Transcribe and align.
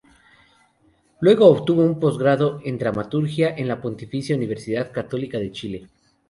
Luego 1.19 1.45
obtuvo 1.45 1.83
un 1.83 1.99
posgrado 1.99 2.59
en 2.65 2.79
Dramaturgia 2.79 3.55
en 3.55 3.67
la 3.67 3.79
Pontificia 3.79 4.35
Universidad 4.35 4.91
Católica 4.91 5.37
de 5.37 5.51
Chile. 5.51 5.89